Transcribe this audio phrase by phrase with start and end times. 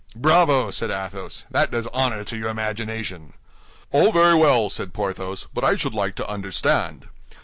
[0.15, 3.33] "Bravo!" said Athos; "that does honor to your imagination."
[3.91, 7.05] "All very well," said Porthos, "but I should like to understand."